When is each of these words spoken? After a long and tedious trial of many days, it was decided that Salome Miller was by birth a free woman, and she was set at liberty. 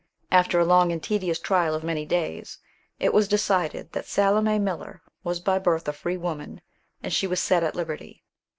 After 0.31 0.59
a 0.59 0.65
long 0.65 0.91
and 0.91 0.97
tedious 1.03 1.37
trial 1.37 1.75
of 1.75 1.83
many 1.83 2.07
days, 2.07 2.57
it 2.99 3.13
was 3.13 3.27
decided 3.27 3.91
that 3.91 4.07
Salome 4.07 4.57
Miller 4.57 5.03
was 5.23 5.39
by 5.39 5.59
birth 5.59 5.87
a 5.87 5.93
free 5.93 6.17
woman, 6.17 6.61
and 7.03 7.13
she 7.13 7.27
was 7.27 7.39
set 7.39 7.63
at 7.63 7.75
liberty. 7.75 8.23